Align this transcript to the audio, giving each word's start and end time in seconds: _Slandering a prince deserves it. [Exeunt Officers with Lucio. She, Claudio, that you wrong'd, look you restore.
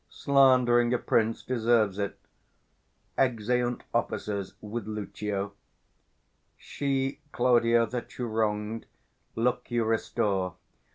_Slandering 0.09 0.91
a 0.95 0.97
prince 0.97 1.43
deserves 1.43 1.99
it. 1.99 2.17
[Exeunt 3.19 3.83
Officers 3.93 4.55
with 4.59 4.87
Lucio. 4.87 5.53
She, 6.57 7.21
Claudio, 7.31 7.85
that 7.85 8.17
you 8.17 8.25
wrong'd, 8.25 8.87
look 9.35 9.69
you 9.69 9.83
restore. 9.85 10.55